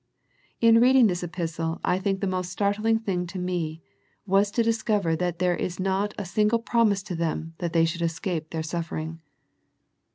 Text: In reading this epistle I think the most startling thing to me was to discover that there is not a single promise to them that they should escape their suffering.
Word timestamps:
In 0.61 0.79
reading 0.81 1.05
this 1.05 1.21
epistle 1.21 1.79
I 1.83 1.99
think 1.99 2.21
the 2.21 2.25
most 2.25 2.49
startling 2.51 2.97
thing 2.97 3.27
to 3.27 3.37
me 3.37 3.83
was 4.25 4.49
to 4.49 4.63
discover 4.63 5.15
that 5.15 5.37
there 5.37 5.55
is 5.55 5.79
not 5.79 6.15
a 6.17 6.25
single 6.25 6.57
promise 6.57 7.03
to 7.03 7.15
them 7.15 7.53
that 7.59 7.71
they 7.73 7.85
should 7.85 8.01
escape 8.01 8.49
their 8.49 8.63
suffering. 8.63 9.19